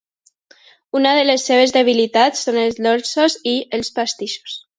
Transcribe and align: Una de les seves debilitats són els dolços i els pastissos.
Una 0.99 1.11
de 1.19 1.25
les 1.27 1.45
seves 1.49 1.73
debilitats 1.75 2.41
són 2.49 2.59
els 2.63 2.81
dolços 2.87 3.37
i 3.53 3.55
els 3.81 3.95
pastissos. 4.01 4.59